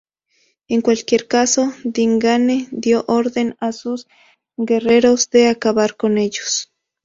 En 0.67 0.81
cualquier 0.81 1.27
caso, 1.27 1.71
Dingane 1.83 2.67
dio 2.71 3.05
orden 3.07 3.55
a 3.59 3.71
sus 3.71 4.07
guerreros 4.57 5.29
de 5.29 5.47
acabar 5.47 5.95
con 5.95 6.17
ellos. 6.17 6.73